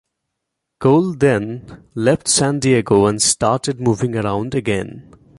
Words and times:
Cole 0.79 1.13
then 1.13 1.83
left 1.93 2.27
San 2.27 2.57
Diego 2.59 3.05
and 3.05 3.21
started 3.21 3.79
moving 3.79 4.15
around 4.15 4.55
again. 4.55 5.13